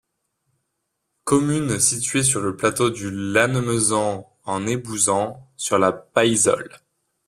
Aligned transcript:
Commune 1.25 1.79
située 1.79 2.23
sur 2.23 2.41
le 2.41 2.53
du 2.53 2.57
plateau 2.57 2.89
de 2.89 3.07
Lannemezan 3.07 4.25
en 4.45 4.59
Nébouzan, 4.61 5.47
sur 5.57 5.77
la 5.77 5.91
Baïsole. 5.91 6.75